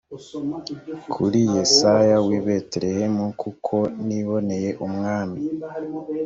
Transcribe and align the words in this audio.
kuri 1.13 1.39
yesayi 1.55 2.13
w 2.27 2.29
i 2.39 2.41
betelehemu 2.45 3.25
kuko 3.41 3.75
niboneye 4.07 4.69
umwami 4.85 5.37